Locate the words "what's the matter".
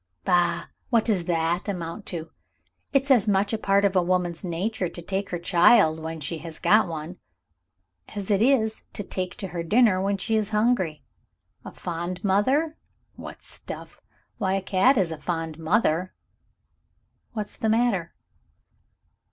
17.33-18.15